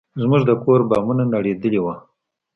زموږ 0.21 0.41
د 0.47 0.51
کور 0.63 0.79
بامونه 0.89 1.23
نړېدلي 1.35 1.79
وو. 1.81 1.93